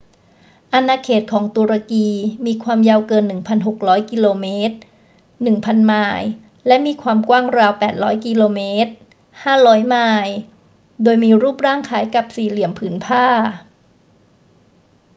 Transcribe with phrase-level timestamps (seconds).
[0.73, 2.07] อาณาเขตของตุรกี
[2.45, 3.23] มีความยาวเกิน
[3.69, 4.75] 1,600 กิโลเมตร
[5.31, 6.29] 1,000 ไมล์
[6.67, 8.91] และมีความกว้างราว 800 กิโลเมตร
[9.43, 9.95] 500 ไม
[10.25, 10.35] ล์
[11.03, 13.25] โดยมีรูปร่างคล้ายกับสี่เหลี่ยมผืนผ้า